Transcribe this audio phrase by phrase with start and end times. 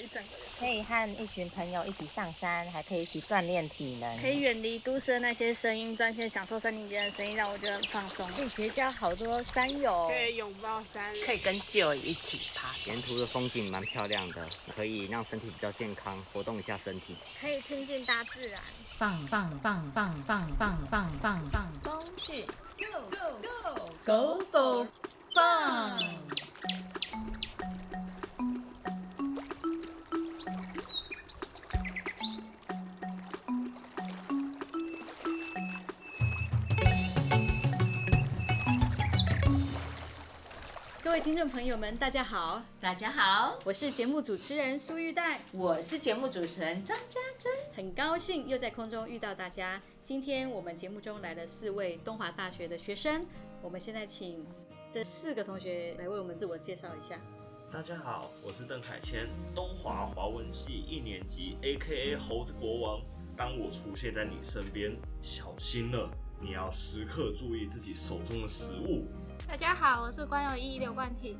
[0.00, 8.26] 一整个人，可以和一群朋友一起上山，还可以一起锻炼体能，可以远离都市的那些声音，专心享受森林间的声音，让我觉得很放松。
[8.32, 18.60] 可以结交好多山友，可以拥抱山，可以跟旧友一起爬，沿途的风景蛮漂亮的，可以让身体比较健康，活动一下身体，可以亲近大自然。
[18.98, 22.44] 棒棒棒棒棒棒棒棒棒，风去
[22.76, 23.32] Go Go
[24.04, 24.86] Go Go for
[25.34, 26.14] fun！
[41.10, 47.52] 各位听众朋友们，大家好，大家好，我是节目主持人苏玉黛，我是节目主持人张家珍。
[47.74, 49.82] 很高兴又在空中遇到大家。
[50.04, 53.26] 今天我们节目中来了四位东华大学的学生，
[53.60, 54.46] 我们现在请
[54.94, 57.18] 这四个同学来为我们自我介绍一下。
[57.72, 63.02] 大家好，我是邓凯谦，东华华文系一年级，A.K.A 猴子国王。
[63.36, 66.08] 当我出现在你身边，小心了，
[66.40, 69.08] 你要时刻注意自己手中的食物。
[69.50, 71.36] 大家好，我是关友一刘冠廷。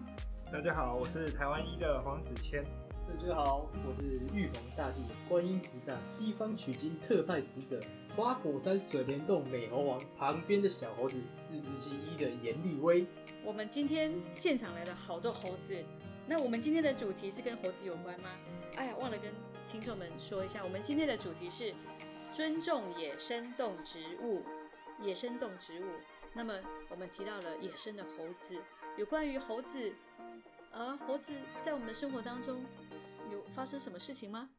[0.53, 2.65] 大家好，我是台湾一的黄子谦。
[3.09, 7.81] 大家好，我是玉皇大帝观音菩萨西方取经特派使者，
[8.17, 13.07] 花果山水帘洞美猴王旁边的小猴子，自治系一的严立威。
[13.45, 15.81] 我们今天现场来了好多猴子，
[16.27, 18.31] 那我们今天的主题是跟猴子有关吗？
[18.77, 19.33] 哎呀，忘了跟
[19.71, 21.73] 听众们说一下，我们今天的主题是
[22.35, 24.43] 尊重野生动植物，
[25.01, 25.87] 野生动植物。
[26.33, 26.55] 那么
[26.89, 28.57] 我们提到了野生的猴子，
[28.97, 29.93] 有关于猴子，
[30.73, 32.65] 啊，猴子在我们的生活当中
[33.31, 34.51] 有发生什么事情吗？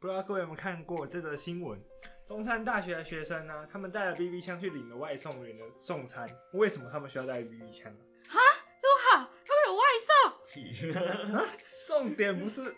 [0.00, 1.80] 不知道各位有没有看过这则新闻？
[2.26, 6.28] 中山大学的学生呢，他们带了 BB 枪去领了外送员的送餐。
[6.52, 8.02] 为什么他们需要带 BB 枪啊？
[8.28, 8.38] 哈，
[8.82, 11.34] 这么好，他们有外送。
[11.38, 11.46] 啊，
[11.86, 12.74] 重点不是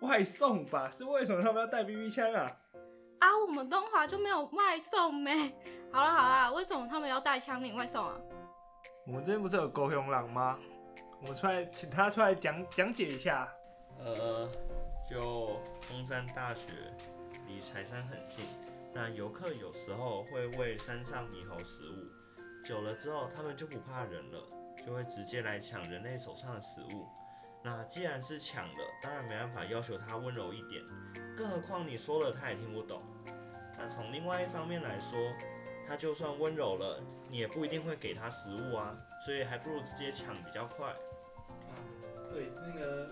[0.00, 0.90] 外送吧？
[0.90, 2.46] 是为什么他们要带 BB 枪啊？
[3.22, 5.54] 啊，我们东华就没有外送没？
[5.92, 8.16] 好了好了，为什么他们要带枪领外送啊？
[9.06, 10.58] 我们这边不是有狗熊狼吗？
[11.20, 13.48] 我们出来请他出来讲讲解一下。
[14.00, 14.50] 呃，
[15.08, 16.72] 就中山大学
[17.46, 18.44] 离柴山很近，
[18.92, 24.42] 那游客有时候会喂山上猕猴食物，久了之后他们就不怕人了，
[24.84, 27.06] 就会直接来抢人类手上的食物。
[27.64, 30.82] 那既然是抢的，当然没办法要求他温柔一点，
[31.36, 33.00] 更何况你说了他也听不懂。
[33.82, 35.18] 那从另外一方面来说，
[35.88, 40.90] 他就算温柔了，你也不一定会给他食物啊，所以还不如直接抢比较快。
[40.90, 41.74] 啊，
[42.30, 43.08] 对，这个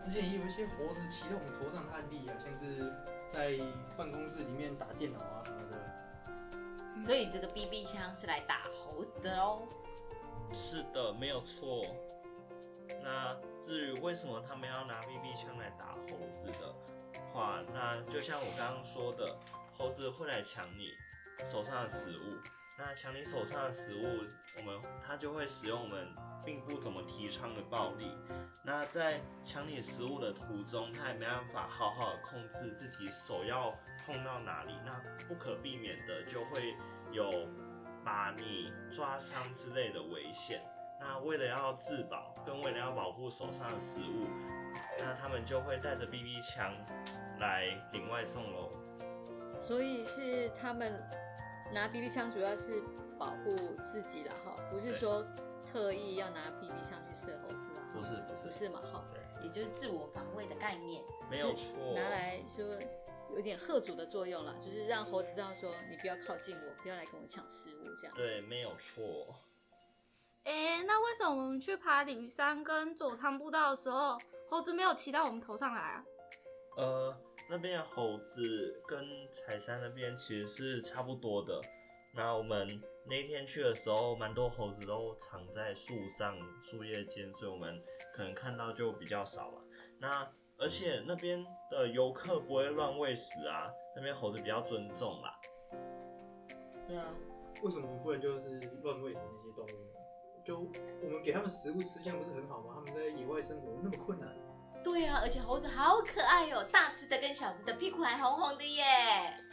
[0.00, 2.90] 之前也有一些猴子骑在我们头上的案例啊，像是
[3.28, 3.58] 在
[3.98, 7.04] 办公室里面打电脑啊什么的。
[7.04, 9.68] 所以这个 BB 枪是来打猴子的喽。
[10.54, 11.84] 是的，没有错。
[13.02, 16.74] 那至于为什么他们要拿 BB 枪来打猴子的
[17.34, 19.36] 话，那就像我刚刚说的，
[19.78, 20.90] 猴子会来抢你
[21.48, 22.36] 手上的食物。
[22.76, 24.24] 那抢你手上的食物，
[24.56, 26.08] 我们它就会使用我们
[26.44, 28.12] 并不怎么提倡的暴力。
[28.64, 33.72] 那在抢你食物的途中，它也没办法好好的控制自己手要
[34.04, 36.74] 碰到哪里，那不可避免的就会
[37.10, 37.30] 有
[38.04, 40.60] 把你抓伤之类的危险。
[41.00, 44.26] 那为了要自保，跟为了要保护手上的食物，
[44.98, 46.72] 那他们就会带着 BB 枪
[47.40, 48.70] 来顶外送喽。
[49.68, 50.98] 所以是他们
[51.74, 52.82] 拿 BB 枪，主要是
[53.18, 55.22] 保护自己了哈，不是说
[55.62, 57.84] 特意要拿 BB 枪去射猴子啊。
[57.92, 59.04] 不是不是不是嘛哈，
[59.42, 61.94] 也就是自我防卫的概念，没有错。
[61.94, 62.64] 拿来说
[63.34, 68.16] 有点贺阻的作用了，就是让猴子知道说你不要靠近我，不要来跟我抢食物这样。
[68.16, 69.36] 对，没有错。
[70.44, 74.16] 哎，那为什么我们去爬鲤鱼山跟佐仓步道的时候，
[74.48, 76.04] 猴子没有骑到我们头上来啊？
[76.78, 77.14] 呃，
[77.50, 81.60] 那边的猴子跟柴山那边其实是差不多的。
[82.14, 82.66] 那我们
[83.06, 87.82] 那天去的时候，蛮多猴子都藏在树上、树叶间，所以我们
[88.14, 89.62] 可能看到就比较少嘛。
[89.98, 95.38] 那而且那边的游客不会乱喂食啊，那边猴子比较尊重啦。
[96.86, 97.14] 对啊，
[97.62, 99.88] 为什么不能就是乱喂食那些动物？
[100.44, 100.58] 就
[101.02, 102.74] 我们给他们食物吃，这样不是很好吗？
[102.74, 104.34] 他们在野外生活那么困难。
[104.82, 108.84] 对啊，而且猴子好可爱哟、大只的跟小只的屁股还红红的耶。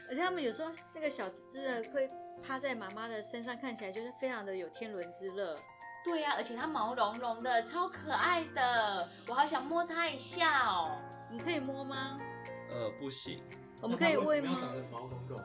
[0.07, 2.09] 而且他们有时候那个小只的会
[2.43, 5.57] 趴在妈妈的身上，看起来就是非常的有天伦之乐。
[6.03, 10.91] 对呀、而且它毛茸茸的，超可爱的，我好想摸它一下哦。
[11.31, 12.19] 你可以摸吗？
[12.69, 13.41] 呃，不行，
[13.81, 14.75] 我们可以喂吗为什么要？
[14.75, 15.41] 长得毛茸茸？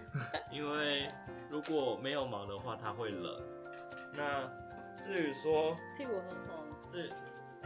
[0.50, 1.10] 因为
[1.50, 3.42] 如果没有毛的话，它会冷。
[4.14, 4.50] 那
[4.98, 6.64] 至于说屁股红红。
[6.90, 7.06] 这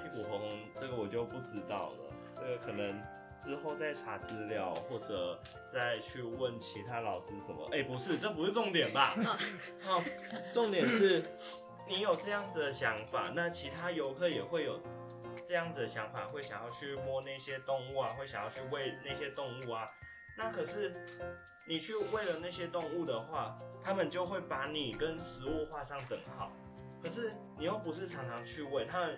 [0.03, 2.15] 屁股红红，这个我就不知道了。
[2.41, 3.01] 这个可能
[3.37, 5.39] 之后再查资料，或者
[5.73, 7.69] 再去问其他老师什么。
[7.73, 9.15] 哎、不是，这不是重点吧？
[9.81, 10.03] 好，
[10.53, 11.25] 重点是
[11.89, 14.81] 你有这样子的想法，那其他游客也会有
[15.47, 19.89] 这样子的想法，会想要去摸那些动物啊，会想要去喂那些动物啊。
[20.37, 20.93] 那可是
[21.67, 26.51] 你去喂了那些动物的话，他们就会把你跟食物画上等号。
[27.03, 29.17] 可是你又不是常常去喂，他们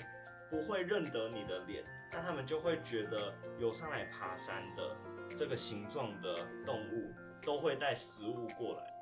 [0.51, 4.97] 不会认得你的脸，那他们就会觉得有上来爬山的
[5.37, 7.13] 这个形状的动物
[7.43, 8.95] 都会带食物过来。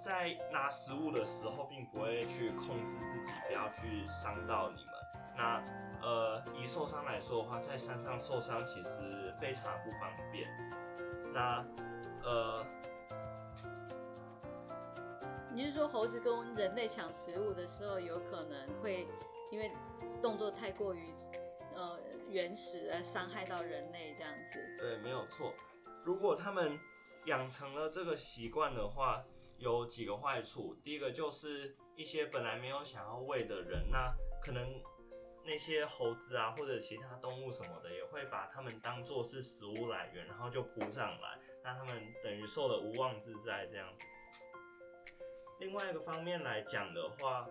[0.00, 4.94] 在拿食物的时候，并不会去控制自己，不要去伤到你们。
[5.36, 5.64] 那
[6.00, 10.48] 呃，以受伤来说的话，在山上受伤其实非常不方便。
[11.32, 11.64] 那
[12.22, 12.66] 呃，
[15.52, 18.97] 你是说猴子跟人类抢食物的时候，有可能会
[19.50, 19.70] 因为
[20.22, 21.14] 动作太过于
[21.74, 21.98] 呃
[22.28, 24.58] 原始而伤害到人类这样子？
[24.78, 25.54] 对，没有错。
[26.04, 26.78] 如果他们
[27.26, 29.24] 养成了这个习惯的话，
[29.58, 30.74] 有几个坏处。
[30.82, 34.80] 第一个就是一些本来没有想要喂的人，那可能
[35.44, 44.06] 那些猴子啊或者其他动物什么的，也会把它们当做是食物来源，然后就扑上来，那他们等于受了无妄之灾这样子。
[45.58, 47.48] 另外一个方面来讲的话，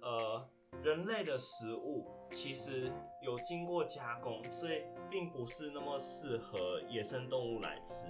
[0.00, 0.48] 呃，
[0.80, 2.90] 人类的食物其实
[3.20, 8.06] 有经过加工，所以并不是那么适合野生动物来吃。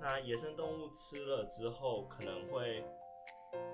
[0.00, 2.84] 那野生动物吃了之后，可能会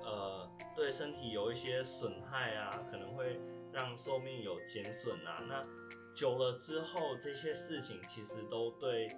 [0.03, 3.39] 呃对身体有一些损害啊，可能会
[3.73, 5.43] 让寿命有减损啊。
[5.47, 5.67] 那
[6.15, 9.09] 久了之后，这些事情其实都对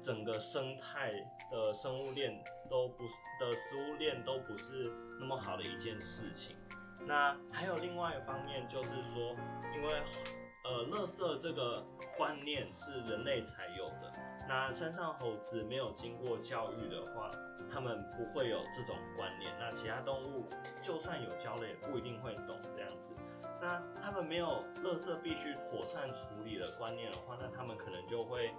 [0.00, 1.12] 整个生态
[1.52, 3.04] 的生物链都不
[3.38, 6.56] 的食物链都不是那么好的一件事情。
[7.06, 9.34] 那还有另外一方面，就是说，
[9.74, 10.02] 因为
[10.64, 11.86] 呃，垃圾这个
[12.16, 14.12] 观念是人类才有的。
[14.48, 17.30] 那山上猴子没有经过教育的话，
[17.70, 19.52] 他们不会有这种观念。
[19.58, 20.44] 那其他动物
[20.82, 23.14] 就算有教了，也不一定会懂这样子。
[23.60, 28.52] 那他们没有垃圾必须妥善处理的观念的话，那他们可能就会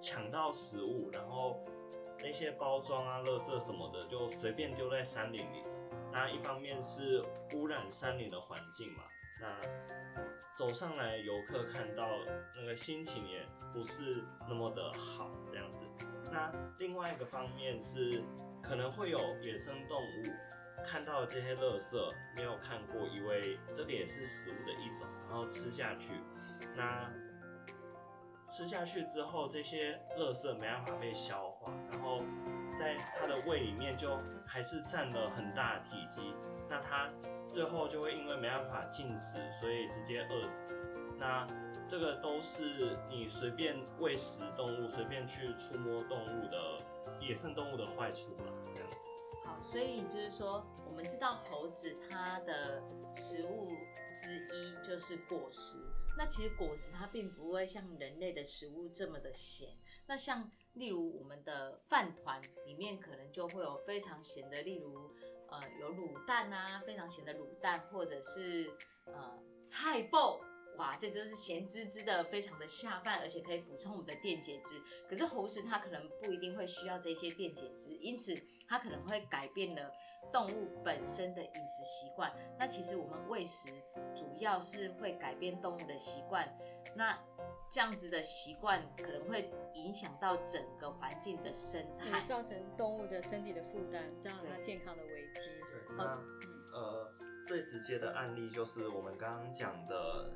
[0.00, 1.64] 抢到食物，然后
[2.20, 5.62] 那些包装啊、垃圾什么的就随便丢在山林里。
[6.16, 7.22] 那一方面是
[7.54, 9.02] 污染山林的环境嘛，
[9.38, 9.60] 那
[10.56, 12.08] 走上来游客看到
[12.56, 15.84] 那个心情也不是那么的好这样子。
[16.32, 18.24] 那另外一个方面是
[18.62, 26.14] 可能会有野生动物看到这些垃圾没有看过，以为这个也是食物的一种，然后吃下去。
[26.74, 27.12] 那
[28.46, 32.22] 吃下去之后，这些垃圾没办法被消化，然后
[32.76, 36.34] 在它的胃里面就还是占了很大体积。
[36.68, 37.10] 那它
[37.48, 40.74] 最后就会因为没办法进食，所以直接饿死。
[41.18, 41.46] 那
[41.88, 46.76] 这个都是你随便喂食动物、随便去触摸动物的
[47.20, 48.96] 野生动物的坏处啦，这样子。
[49.46, 52.82] 好，所以就是说，我们知道猴子它的
[53.12, 53.70] 食物
[54.12, 55.78] 之一就是果实。
[56.18, 59.68] 那其实果实它并不会像人类的食物这么的咸。
[60.06, 65.10] 那像例如我们的饭团里面可能就会有非常咸的，例如
[65.48, 68.70] 呃有卤蛋啊，非常咸的卤蛋，或者是
[69.06, 70.40] 呃菜爆。
[70.78, 74.78] 哇，这就是咸滋滋的，非常的下饭，而且可以补充我们的电解质。
[75.08, 79.90] 可是猴子它可能不一定会需要这些电解质，因此它可能会改变了
[80.30, 82.30] 动物本身的饮食习惯。
[82.58, 83.70] 那其实我们喂食
[84.14, 86.46] 主要是会改变动物的习惯，
[86.94, 87.18] 那
[87.72, 92.26] 这样子的习惯可能会影响到整个环境的生态也。
[92.26, 95.50] 造成动物的身体的负担，让它健康的危机。
[95.70, 97.12] 对，好那呃，
[97.46, 100.30] 最直接的案例就是我们刚刚讲的，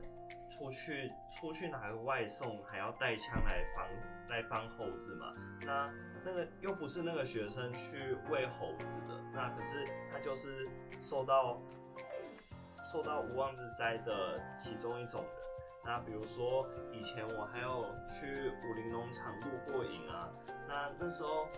[0.48, 3.88] 出去出去拿个外送，还要带枪来防
[4.28, 5.34] 来防猴子嘛。
[5.62, 5.92] 那
[6.24, 10.68] 那个又不是那个学生去喂猴子的，那可是他就是
[11.00, 11.60] 受到
[12.84, 15.39] 受到无妄之灾的其中一种人。
[15.84, 20.28] 那比如说以前我还有去武林农场露过营啊，
[20.68, 21.48] 那那时候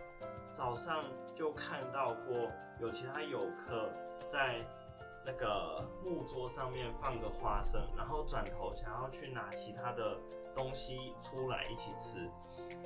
[0.52, 1.02] 早上
[1.34, 2.50] 就看到过
[2.80, 3.90] 有其他游客
[4.28, 4.64] 在
[5.24, 10.18] 那个木桌上面放个花生，然后转头想要去拿其他的
[10.54, 12.28] 东西出来一起吃，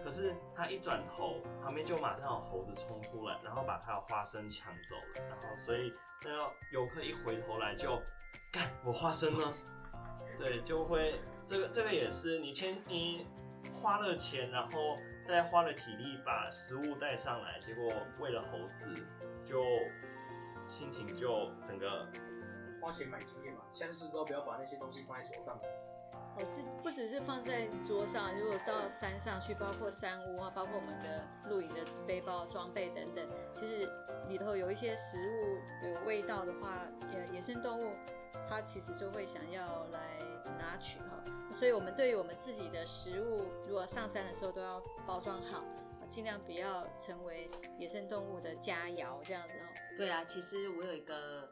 [0.02, 5.92] 可是他一转头，旁边就马上有猴子冲出来，然后把他的花生抢走了，然后所以
[6.24, 7.98] 那个游客一回头来就
[8.52, 9.52] 干我花生呢？
[10.38, 13.26] 对，就会这个这个也是你先你
[13.72, 18.94] 花了钱，然后再花了体力把食物带上来，结果为了猴子
[19.44, 19.62] 就
[20.66, 22.06] 心情就整个
[22.80, 25.58] 花钱买经验嘛，下次就知道不要把那些东西放在桌上。
[26.38, 33.88] 哦，这不只是放在桌上，如果到山上去，包括山屋啊，包括我们的露营的背包、装备等等，其实
[34.28, 37.90] 里头有一些食物有味道的话，野，野生动物
[38.48, 40.18] 它其实就会想要来
[40.58, 41.22] 拿取哈。
[41.58, 45.64] 所以我们对于我们自己的食物，如果上山的时候都要包装好，
[46.08, 49.66] 尽量不要成为野生动物的佳肴这样子哦。
[49.96, 51.42] 对啊，其实我有一个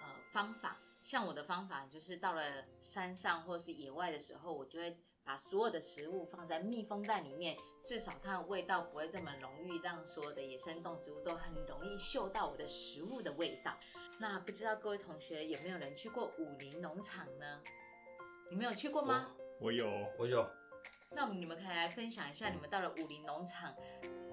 [0.00, 2.42] 呃方法，像我的方法就是到了
[2.80, 13.76] 山上或是野外的时候，我就会把所有的食物放在密封袋里面，至少它的味道不会这么容易让所有的野生动植物都很容易嗅到我的食物的味道。
[14.20, 17.62] 那不知道各位同学有没有人去过武林农场呢？
[18.50, 19.28] 你们有去过吗？
[19.60, 20.44] 我有，我有，
[21.10, 23.72] 那你们可以来分享一下，你们到了武林农场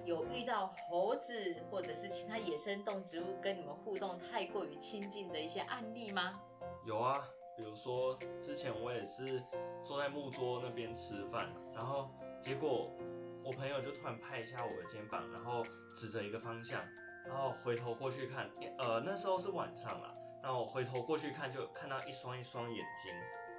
[0.04, 6.40] 有遇到猴子或者是其他野生动植物跟你们互动太过于亲近的一些案例吗？
[6.84, 7.22] 有啊，
[7.56, 9.40] 比如说之前我也是
[9.84, 12.90] 坐在木桌那边吃饭，然后结果
[13.44, 15.62] 我朋友就突然拍一下我的肩膀，然后
[15.94, 16.84] 指着一个方向，
[17.26, 23.12] 然后回头过去看，呃，那时候是晚上了，然后我回头过去看，就看到一双一双眼睛。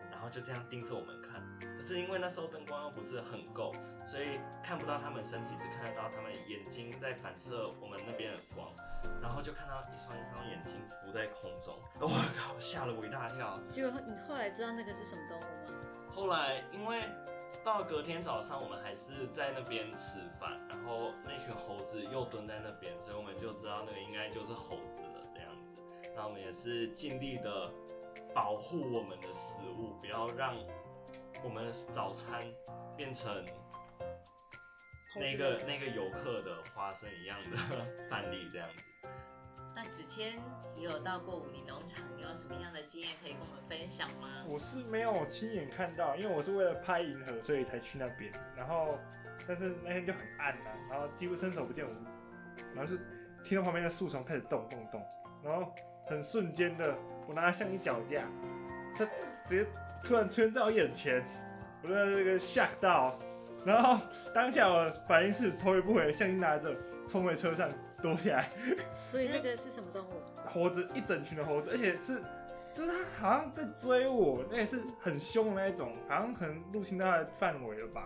[0.10, 1.44] 然后就这样盯着我们看，
[1.76, 3.74] 可是因为那时候灯光又不是很够，
[4.06, 8.74] 所以看不到他们身体，只看得到他们眼睛在反射我们那边的光，
[9.22, 12.08] 然后就看到一双一双眼睛浮在空中，我
[12.38, 13.60] 靠，吓了我一大跳。
[13.68, 15.78] 结果你后来知道那个是什么动物吗？
[16.10, 17.04] 后来因为
[17.68, 25.78] 到隔天早上，我们还是在那边吃饭，然后那群猴子又蹲在那边，所以我们就知道那个应该就是猴子了这样子。
[26.16, 27.72] 那我们也是尽力的。
[28.34, 30.56] 保护我们的食物，不要让
[31.44, 32.40] 我们的早餐
[32.96, 33.44] 变成
[35.16, 37.58] 那个那个游客的花生一样的
[38.10, 38.84] 范例这样子。
[39.78, 40.34] 那子谦
[40.76, 44.44] 也有到过武林农场，你有什么样的经验可以跟我们分享吗？
[44.48, 48.32] 我是没有亲眼看到，因为我是为了拍银河，所以才去那边。
[48.56, 48.98] 然后，
[49.48, 53.00] 但是那天就很暗啊，然后几乎伸手不见五指，然后是
[53.44, 55.06] 听到旁边的树丛开始动动动，
[55.44, 55.72] 然后。
[56.10, 56.96] 很瞬间的，
[57.28, 58.24] 我拿相机脚架，
[58.96, 59.04] 它
[59.46, 59.70] 直接
[60.02, 61.22] 突然出现在我眼前，
[61.84, 63.20] 我的那个吓到，
[63.66, 64.00] 然后
[64.34, 66.74] 当下我反应是头也不回，相机拿着
[67.10, 67.70] 冲回车上
[68.02, 68.50] 躲起来。
[69.10, 70.22] 所以那个是什么动物？
[70.46, 72.22] 猴子，一整群的猴子，而且是，
[72.74, 78.06] 就是它好像在追我，那也是很凶的那一种，好像可能入侵到它的范围了吧，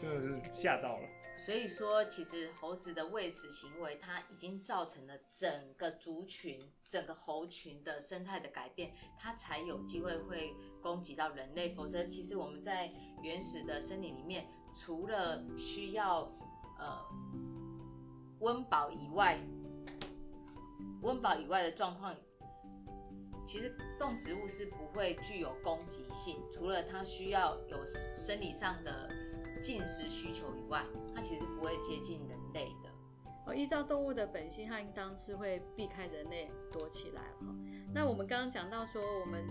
[0.00, 1.08] 真的是吓到了。
[1.38, 11.68] 所以说，其实猴子的喂食行为，它已经造成了整个族群、整个猴群的生态的改变，它才有机会会攻击到人类。
[11.68, 12.90] 否则，其实我们在
[13.22, 16.22] 原始的森林里面，除了需要
[16.80, 16.98] 呃
[18.40, 19.38] 温饱以外，
[21.02, 22.14] 温饱以外的状况，
[23.44, 26.36] 其实动植物是不会具有攻击性。
[26.52, 29.08] 除了它需要有生理上的。
[29.60, 32.88] 进食需求以外，它其实不会接近人类的。
[33.44, 37.52] 哦，依照动物的本性，它应当是会避开人类躲起来哈。
[37.92, 39.44] 那我们刚刚讲到说，我们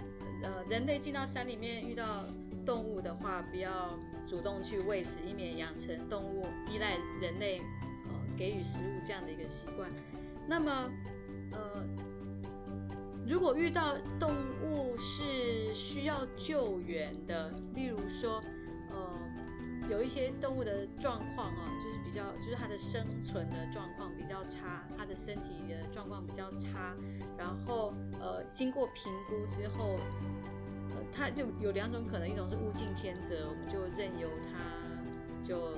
[0.43, 2.23] 呃人类进到山里面遇到
[2.65, 7.61] 动物的话，不要主动去喂食，以免养成动物依赖人类
[8.37, 9.89] 给予食物这样的一个习惯。
[10.47, 10.91] 那么
[11.51, 11.83] 呃，
[13.27, 14.31] 如果遇到动
[14.63, 18.41] 物是需要救援的，例如说
[18.91, 19.17] 呃。
[19.89, 26.93] 有一些动物的状况哦，就是比较，就是它的生存的状况比较差，它的身体的状况比较差，
[27.37, 29.95] 然后呃，经过评估之后，
[31.13, 34.59] 它就有两种可能，一种是物竞天择，我们就任由它
[35.41, 35.71] 就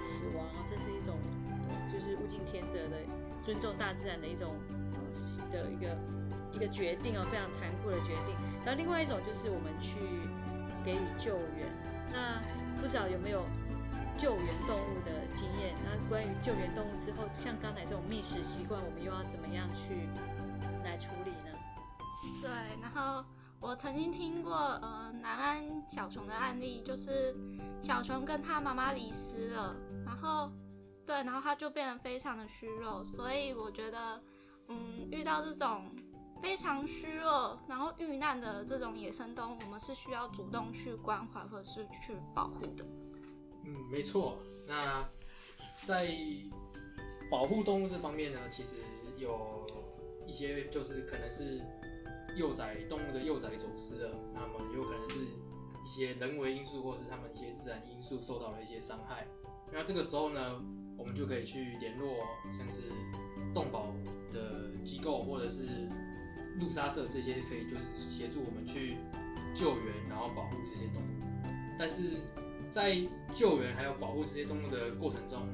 [0.00, 1.18] 死亡，这是一种
[1.88, 2.96] 就是物竞天择的
[3.42, 4.54] 尊重大自然的一种
[5.50, 5.96] 的一个
[6.52, 8.36] 一个决定哦，非常残酷的决定。
[8.64, 9.96] 然后另外一种就是我们去
[10.84, 11.66] 给予救援，
[12.12, 12.40] 那。
[12.80, 13.44] 不知道有没有
[14.16, 15.74] 救援动物的经验？
[15.84, 20.08] 那关于救援动物之后，像刚才这种觅食习惯，我们又要怎么样去
[20.84, 21.58] 来处理呢？
[22.40, 22.48] 对，
[22.80, 23.24] 然后
[23.58, 27.34] 我曾经听过呃南安小熊的案例，就是
[27.82, 29.74] 小熊跟他妈妈离失了，
[30.06, 30.52] 然后
[31.08, 34.22] 对，然后他就变得非常的虚弱，所以我觉得
[34.68, 35.90] 嗯遇到这种。
[36.40, 42.86] 非常虚弱，然后遇难的这种野生动物，我们是需要主动去关怀或是去保护的。
[43.64, 44.38] 嗯，没错。
[44.64, 45.04] 那
[45.82, 46.14] 在
[47.28, 48.76] 保护动物这方面呢，其实
[49.16, 49.66] 有
[50.28, 51.60] 一些就是可能是
[52.36, 55.18] 幼崽动物的幼崽走失了，那么有可能是
[55.84, 59.26] 一些人为因素或是他们一些自然因素受到了一些伤害。
[59.72, 60.62] 那这个时候呢，
[61.08, 62.14] 们就可以去联络
[62.56, 62.82] 像是
[63.52, 63.92] 动保
[64.30, 65.66] 的机构或者是。
[66.60, 68.96] 路杀社这些可以就是协助我们去
[69.54, 71.46] 救援，然后保护这些动物。
[71.78, 72.18] 但是
[72.68, 73.00] 在
[73.32, 75.46] 救援还有保护这些动物的过程中，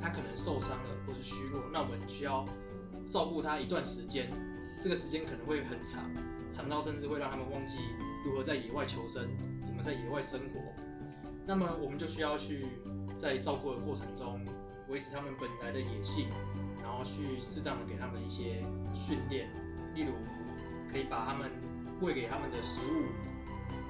[0.00, 2.46] 它可能受伤了或是虚弱，那我们需要
[3.10, 4.30] 照顾它一段时间，
[4.80, 6.08] 这个时间可能会很长，
[6.52, 7.78] 长到甚至会让他们忘记
[8.24, 9.28] 如何在野外求生，
[9.66, 10.60] 怎么在野外生活。
[11.44, 12.64] 那么我们就需要去
[13.18, 14.40] 在照顾的过程中
[14.92, 16.28] 维持他们本来的野性，
[16.82, 19.48] 然后去适当的给他们一些训练，
[19.94, 20.12] 例如
[20.92, 21.50] 可以把他们
[22.02, 23.06] 喂给他们的食物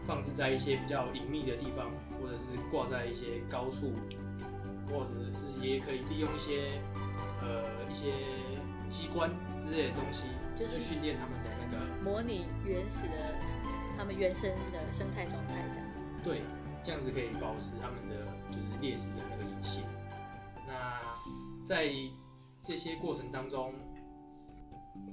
[0.07, 1.91] 放置在一些比较隐秘的地方，
[2.21, 3.93] 或者是挂在一些高处，
[4.87, 6.81] 或者是也可以利用一些
[7.43, 8.13] 呃一些
[8.89, 9.29] 机关
[9.59, 13.35] 之类的东西，就是去训练他们的那个模拟原始的
[13.99, 16.01] 他们原生的生态状态这样子。
[16.23, 16.43] 对，
[16.85, 19.83] 这样子可以保持他们的就是猎食的那个野性。
[21.73, 21.91] 在
[22.63, 23.73] 这些过程当中，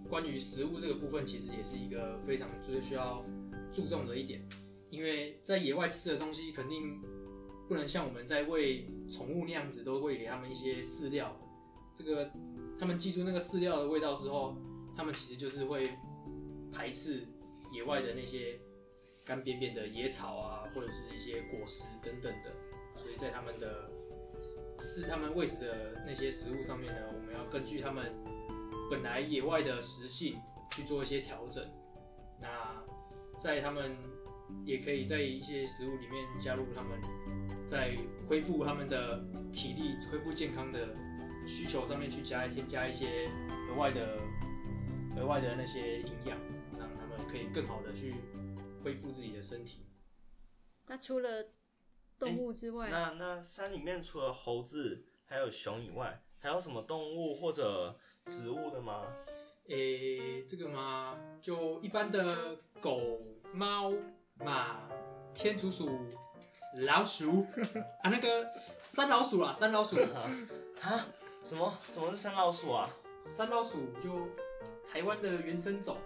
[0.10, 3.24] 关于食物这个部分，其实也是一个非常最需要
[3.72, 4.46] 注重的一点，
[4.90, 7.02] 因为在野外吃的东西肯定
[7.70, 11.34] 不能像我们在喂宠物那样子，都会给他们一些饲料。
[11.96, 12.30] 这个
[12.78, 14.58] 他们记住那个饲料的味道之后，
[14.98, 15.90] 他们其实就是会
[16.74, 17.26] 排斥
[17.72, 18.60] 野外的那些
[19.24, 22.54] 干扁扁的野草啊，或者是一些果实等等的。
[22.98, 23.89] 所以在他们的
[25.00, 28.14] 是他们喂食的那些食物上面呢，我们要根据他们
[28.92, 30.38] 本来野外的食性
[30.72, 31.66] 去做一些调整。
[32.38, 32.84] 那
[33.38, 33.96] 在他们
[34.66, 37.00] 也可以在一些食物里面加入他们
[37.66, 40.94] 在恢复他们的体力、恢复健康的
[41.48, 43.30] 需求上面去加添加一些
[43.70, 44.18] 额外的
[45.16, 46.38] 额外的那些营养，
[46.78, 48.16] 让他们可以更好的去
[48.84, 49.86] 恢复自己的身体。
[50.88, 51.46] 那除了
[52.20, 59.06] 动物之外，那那山里面除了猴子还有熊以外，还有什么动物或者植物的吗？
[59.70, 63.22] 诶、这个嘛，就一般的狗、
[63.54, 63.94] 猫、
[64.34, 64.90] 马、
[65.34, 65.90] 天竺鼠、
[66.88, 67.46] 老鼠
[68.02, 69.98] 啊，那个山老鼠啦，山老鼠，
[70.82, 71.08] 啊？
[71.44, 72.90] 什么什么是山老鼠啊？
[73.24, 74.28] 山 老鼠就
[74.88, 75.98] 台湾的原生种，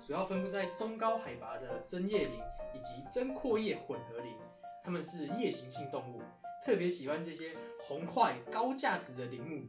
[0.00, 2.34] 主要分布在中高海拔的针叶林
[2.74, 4.34] 以及针阔叶混合林，
[4.82, 6.22] 它们是夜行性动物，
[6.64, 9.66] 特别喜欢这些红块高价值的林木。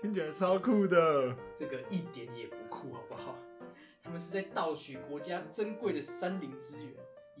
[0.00, 1.34] 听起来超酷的。
[1.54, 3.34] 这个一点也不酷，好不好？
[4.02, 6.94] 他们是在盗取国家珍贵的山林资源，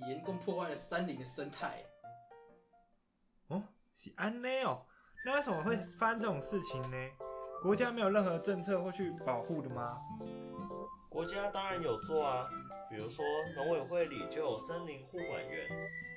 [0.08, 1.84] 严重破坏了山林的生态。
[3.46, 3.62] 哦，
[3.94, 4.84] 是安内哦。
[5.24, 6.96] 那为什么会发生这种事情呢？
[7.62, 9.98] 国家没有任何政策会去保护的吗？
[11.08, 12.44] 国家当然有做啊，
[12.90, 13.24] 比如说
[13.54, 15.66] 农委会里就有森林护管员，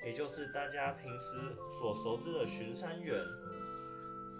[0.04, 1.36] 也就是大家平时
[1.78, 3.22] 所熟知的巡山员。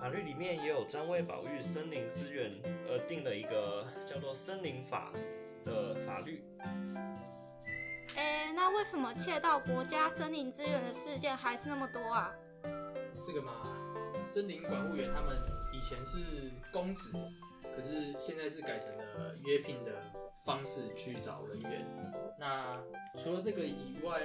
[0.01, 2.51] 法律里面也有专为保育森林资源
[2.89, 5.13] 而定的一个叫做森林法
[5.65, 6.43] 的法律。
[8.17, 12.33] 哎、那为什么窃盗国家森林资源的事件还是那么多啊？
[13.25, 13.53] 这个嘛，
[14.21, 15.37] 森林管务员他们
[15.73, 17.13] 以前是公职，
[17.63, 19.93] 可是现在是改成了约聘的
[20.45, 22.12] 方式去找人员。
[22.39, 22.81] 那
[23.17, 24.21] 除了这个以外，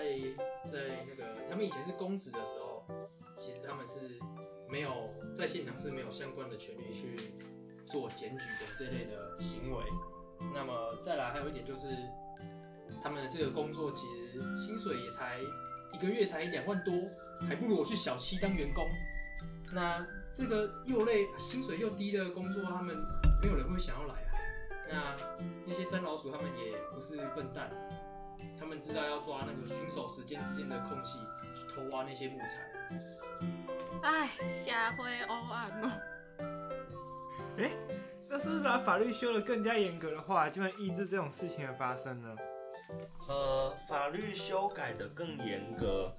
[0.66, 2.84] 在那个他们以前是公职的时候，
[3.38, 4.20] 其实他们是
[4.70, 7.32] 没有在现场是没有相关的权利去
[7.86, 9.84] 做检举的这类的行为。
[10.54, 11.90] 那么再来还有一点就是，
[13.02, 15.40] 他们的这个工作其实薪水也才
[15.94, 16.94] 一个月才两万多，
[17.48, 18.84] 还不如我去小七当员工。
[19.74, 22.96] 那这个又累、薪水又低的工作，他们
[23.42, 24.27] 没有人会想要来。
[24.90, 25.16] 那
[25.66, 27.70] 那些山老鼠他们也不是笨蛋，
[28.60, 31.20] 他们知道要抓那个巡守时间之间的空隙，
[31.54, 32.72] 去偷挖那些木材。
[34.04, 35.92] 哎，下回欧安哦。
[37.58, 37.72] 哎、
[38.30, 42.36] 那是不是把法律修得更加严格的话，就会抑制这种事情的发生呢？
[43.28, 46.12] 呃，法律修改的更严格。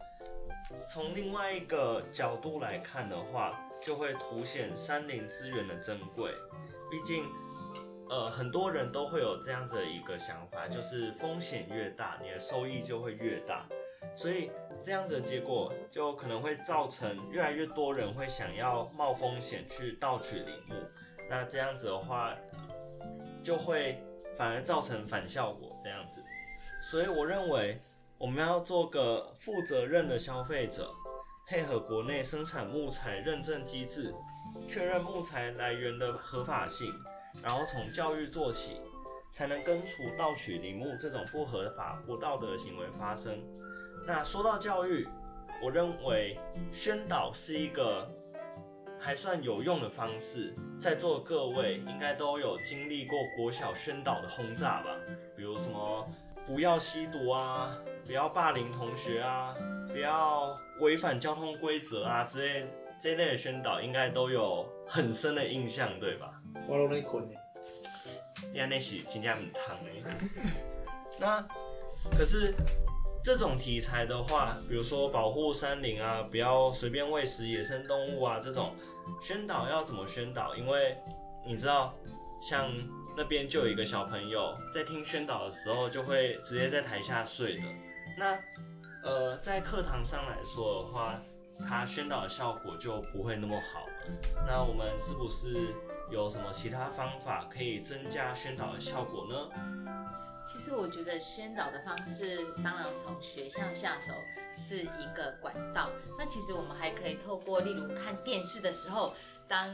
[0.86, 3.50] 从另外一个角度来看的话，
[3.80, 6.34] 就会凸显山林资源的珍贵。
[6.90, 7.24] 毕竟，
[8.10, 13.66] 呃，很多人都会有这样子的一个想法，就是风险越大，你的收益就会越大。
[14.16, 14.50] 所以
[14.82, 20.74] 这样子的结果，就可能会造成越来越多人会想要冒风险去盗取林木。
[21.28, 22.34] 那这样子的话，
[23.42, 24.02] 就会
[24.34, 26.22] 反而造成反效果这样子。
[26.80, 27.80] 所以我认为
[28.16, 30.90] 我们要做个负责任的消费者，
[31.46, 34.14] 配合国内生产木材认证机制，
[34.66, 36.92] 确认木材来源的合法性，
[37.42, 38.80] 然后从教育做起，
[39.32, 43.42] 才能根除盗取陵墓这种不合法、不道德的行为发生。
[44.06, 45.06] 那说到教育，
[45.62, 46.38] 我认为
[46.70, 48.10] 宣导是一个
[48.98, 50.54] 还算有用的方式。
[50.80, 54.90] 在座各位应该都有经历过国小宣导的轰炸吧？
[55.36, 56.08] 比如什么
[56.46, 59.54] 不要吸毒啊，不要霸凌同学啊，
[59.88, 62.66] 不要违反交通规则啊之类
[63.00, 66.37] 这类的宣导，应该都有很深的印象，对吧？
[66.66, 67.34] 我拢在困呢。
[68.52, 70.52] 你看那是真正很烫哎。
[71.18, 71.46] 那
[72.16, 72.54] 可是
[73.22, 78.74] 这种题材的话，比如说保护山林啊，不要随便喂食野生动物啊，这种
[79.20, 80.54] 宣导要怎么宣导？
[80.54, 80.96] 因为
[81.44, 81.92] 你知道，
[82.40, 82.72] 像
[83.16, 87.62] 那边就有一个小朋友在听宣导的时候，就会直接在台下睡的。
[88.16, 88.38] 那
[89.02, 91.20] 呃，在课堂上来说的话，
[91.68, 94.44] 他宣导的效果就不会那么好了。
[94.46, 95.74] 那我们是不是
[96.10, 99.34] 有什么其他方法可以增加宣导的效果呢？
[100.50, 104.14] 其实我觉得宣导的方式，当然从学校下手
[104.56, 105.90] 是一个管道。
[106.18, 109.12] 那其实我们还可以透过，例如看电视的时候，
[109.46, 109.68] 当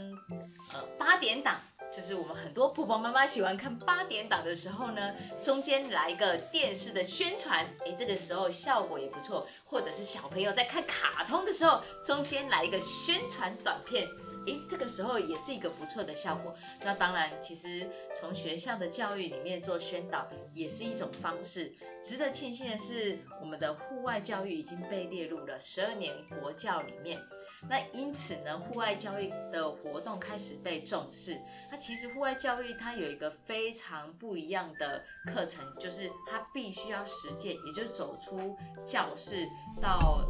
[0.73, 1.61] 呃八点档，
[1.93, 9.47] 就是我们很多婆婆妈妈喜欢看八点档的时候呢，中间来一个电视的宣传，哎，这个时候效果也不错。
[9.65, 14.09] 或者是小朋友在看卡通的时候，中间来一个宣传短片。
[14.47, 16.55] 诶，这个时候也是一个不错的效果。
[16.83, 21.73] 那当然，其实从学校的教育里面做宣导也是一种方式。
[22.03, 27.21] 值得庆幸的是，我们的户外教育已经被列入了十二年国教里面。
[27.67, 31.41] 那因此呢，户外教育的活动开始被重视。
[31.71, 38.55] 那其实户外教育它有一个非常不一样的课程，就是它必须要实践，也就是走出
[38.85, 39.49] 教室
[39.81, 40.23] 到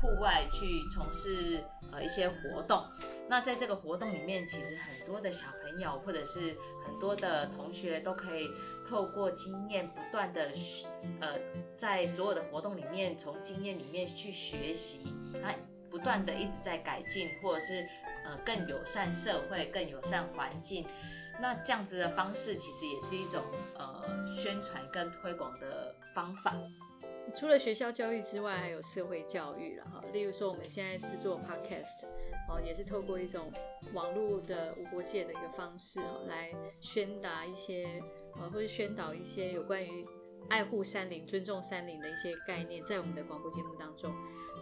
[0.00, 2.84] 户外去从事呃一些活动。
[3.28, 8.50] 那在这个活动里面，其实很多的小朋友或者是很多的同学都可以
[8.88, 10.88] 透过经验不断的学，
[11.20, 11.38] 呃，
[11.76, 15.54] 在所有的活动里面从经验里面去学习，他
[15.88, 17.86] 不断的一直在改进，或者是
[18.24, 20.84] 呃更友善社会、更友善环境。
[21.40, 23.42] 那这样子的方式其实也是一种
[23.78, 26.54] 呃宣传跟推广的方法。
[27.34, 30.00] 除了学校教育之外，还有社会教育了哈。
[30.12, 32.06] 例如说，我们现在制作 podcast。
[32.48, 33.52] 哦，也是透过一种
[33.92, 38.02] 网络的无国界的一个方式哈，来宣达一些
[38.34, 40.04] 呃，或者宣导一些有关于
[40.48, 44.12] 爱护山林、尊重山林的一些概念，在我们的广播节目当中。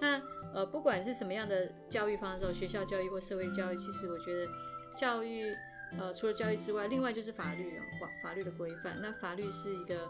[0.03, 0.21] 那
[0.53, 4.47] 呃，不管是什么样的教育方式，学校教育或社会教育，其实我觉得
[4.95, 5.51] 教育
[5.99, 8.99] 呃，除了教育之外，另外就是法律啊，法法律的规范。
[9.01, 10.01] 那法律是一个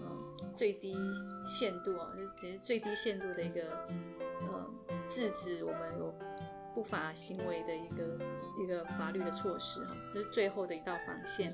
[0.00, 0.25] 呃
[0.56, 0.96] 最低
[1.44, 3.62] 限度啊，就只是最低限度的一个
[4.40, 4.70] 呃
[5.08, 6.14] 制止我们有。
[6.74, 8.18] 不法行为的一个
[8.62, 11.50] 一个法律的措施哈，这是最后的一道防线。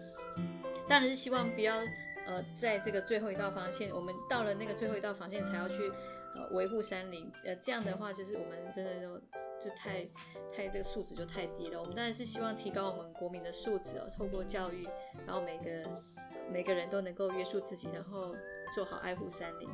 [0.89, 1.77] 当然是希望不要
[2.27, 5.93] 呃，在这个最后一道防线，我们到了那个最后一道防线才要去
[6.35, 9.17] 呃维护山林，呃这样的话就是我们真的就
[9.63, 10.05] 就太
[10.53, 11.79] 太这个素质就太低了。
[11.79, 14.85] 我们当然是希望提高我们国民的素质哦，透过教育，
[15.25, 15.89] 然后每个
[16.53, 18.35] 每个人都能够约束自己，然后
[18.75, 19.69] 做好爱护山林。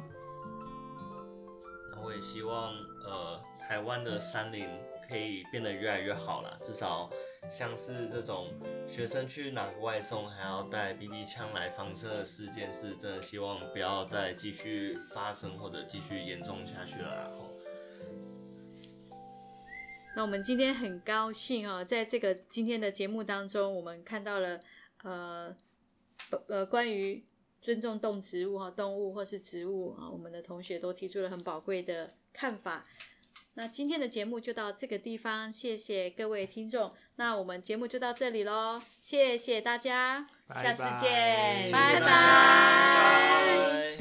[1.92, 4.68] 那我也希望呃台湾的山林。
[5.08, 7.08] 可以变得越来越好了，至少
[7.48, 8.52] 像是这种
[8.86, 17.14] 学生去拿个外送还要带 BB 枪来防身的事件，是真的希望不要再继续发生或者继续严重下去了。
[17.16, 17.50] 然后，
[20.14, 24.60] 那我们今天很高兴啊，在这个今天的节目当中，我们看到了
[25.04, 25.56] 呃
[26.48, 27.24] 呃关于
[27.60, 32.86] 尊重动植物哈动物或是植物啊，我们的同学都提出了很宝贵的看法。
[33.54, 36.94] 那今天的节目就到这个地方，谢谢各位听众。
[37.16, 43.96] 那我们节目就到这里喽，谢谢大家，下次见，拜拜。